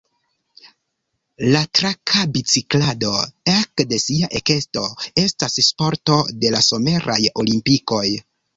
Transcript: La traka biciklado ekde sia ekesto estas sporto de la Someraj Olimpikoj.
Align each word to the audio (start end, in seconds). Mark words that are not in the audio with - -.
La 1.55 1.59
traka 1.79 2.23
biciklado 2.37 3.11
ekde 3.57 4.01
sia 4.07 4.31
ekesto 4.41 4.85
estas 5.27 5.61
sporto 5.69 6.19
de 6.41 6.55
la 6.59 6.67
Someraj 6.73 7.23
Olimpikoj. 7.45 8.07